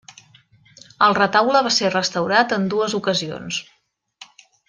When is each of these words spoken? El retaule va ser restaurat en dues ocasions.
El 1.07 1.13
retaule 1.17 1.61
va 1.67 1.73
ser 1.75 1.91
restaurat 1.97 2.57
en 2.59 2.67
dues 2.73 2.95
ocasions. 3.01 3.59